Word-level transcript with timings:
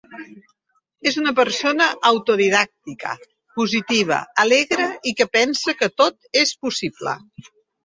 És 1.09 1.17
una 1.23 1.33
persona 1.39 1.89
autodidàctica, 2.11 3.13
positiva, 3.61 4.19
alegre 4.47 4.89
i 5.11 5.15
que 5.21 5.31
pensa 5.37 5.79
que 5.85 5.93
tot 6.03 6.43
és 6.45 6.57
possible. 6.67 7.17